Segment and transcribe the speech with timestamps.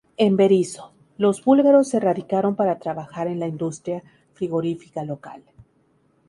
[0.17, 4.01] En Berisso, los búlgaros se radicaron para trabajar en la industria
[4.33, 5.43] frigorífica local.